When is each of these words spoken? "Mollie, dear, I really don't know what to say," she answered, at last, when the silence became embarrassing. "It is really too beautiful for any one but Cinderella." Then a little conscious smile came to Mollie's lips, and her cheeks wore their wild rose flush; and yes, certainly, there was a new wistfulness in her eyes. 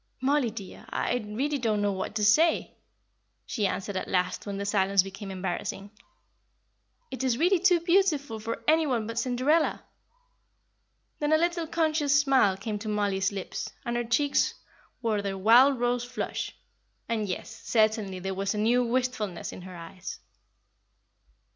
"Mollie, 0.19 0.49
dear, 0.49 0.87
I 0.89 1.13
really 1.27 1.59
don't 1.59 1.79
know 1.79 1.91
what 1.91 2.15
to 2.15 2.25
say," 2.25 2.75
she 3.45 3.67
answered, 3.67 3.95
at 3.95 4.07
last, 4.07 4.47
when 4.47 4.57
the 4.57 4.65
silence 4.65 5.03
became 5.03 5.29
embarrassing. 5.29 5.91
"It 7.11 7.23
is 7.23 7.37
really 7.37 7.59
too 7.59 7.79
beautiful 7.81 8.39
for 8.39 8.63
any 8.67 8.87
one 8.87 9.05
but 9.05 9.19
Cinderella." 9.19 9.83
Then 11.19 11.31
a 11.31 11.37
little 11.37 11.67
conscious 11.67 12.19
smile 12.19 12.57
came 12.57 12.79
to 12.79 12.89
Mollie's 12.89 13.31
lips, 13.31 13.69
and 13.85 13.95
her 13.95 14.03
cheeks 14.03 14.55
wore 15.03 15.21
their 15.21 15.37
wild 15.37 15.79
rose 15.79 16.03
flush; 16.03 16.55
and 17.07 17.29
yes, 17.29 17.61
certainly, 17.63 18.17
there 18.17 18.33
was 18.33 18.55
a 18.55 18.57
new 18.57 18.83
wistfulness 18.83 19.51
in 19.53 19.61
her 19.61 19.75
eyes. 19.77 20.19